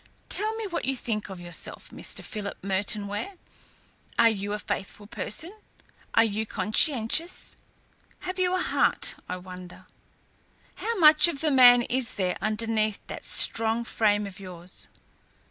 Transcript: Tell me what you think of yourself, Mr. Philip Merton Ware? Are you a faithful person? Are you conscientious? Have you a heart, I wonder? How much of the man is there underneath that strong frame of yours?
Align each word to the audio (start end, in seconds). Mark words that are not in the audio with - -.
Tell 0.29 0.55
me 0.55 0.65
what 0.65 0.85
you 0.85 0.95
think 0.95 1.29
of 1.29 1.39
yourself, 1.39 1.91
Mr. 1.91 2.25
Philip 2.25 2.57
Merton 2.63 3.05
Ware? 3.05 3.35
Are 4.17 4.29
you 4.31 4.51
a 4.53 4.57
faithful 4.57 5.05
person? 5.05 5.53
Are 6.15 6.23
you 6.23 6.43
conscientious? 6.47 7.55
Have 8.21 8.39
you 8.39 8.55
a 8.55 8.63
heart, 8.63 9.13
I 9.29 9.37
wonder? 9.37 9.85
How 10.73 10.97
much 10.97 11.27
of 11.27 11.41
the 11.41 11.51
man 11.51 11.83
is 11.83 12.15
there 12.15 12.35
underneath 12.41 12.99
that 13.05 13.23
strong 13.25 13.83
frame 13.85 14.25
of 14.25 14.39
yours? 14.39 14.87